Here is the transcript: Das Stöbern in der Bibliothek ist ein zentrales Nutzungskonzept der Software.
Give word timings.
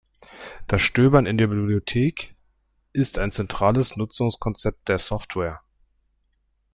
Das 0.65 0.81
Stöbern 0.81 1.27
in 1.27 1.37
der 1.37 1.45
Bibliothek 1.45 2.35
ist 2.91 3.19
ein 3.19 3.29
zentrales 3.31 3.97
Nutzungskonzept 3.97 4.89
der 4.89 4.97
Software. 4.97 5.61